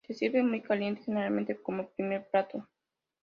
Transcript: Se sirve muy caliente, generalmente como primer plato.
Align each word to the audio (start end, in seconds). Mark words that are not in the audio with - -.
Se 0.07 0.15
sirve 0.15 0.41
muy 0.41 0.61
caliente, 0.61 1.03
generalmente 1.05 1.61
como 1.61 1.87
primer 1.91 2.27
plato. 2.27 2.67